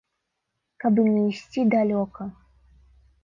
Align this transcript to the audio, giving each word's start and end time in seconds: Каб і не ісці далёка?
Каб 0.83 0.93
і 1.03 1.03
не 1.15 1.23
ісці 1.33 1.65
далёка? 1.75 2.23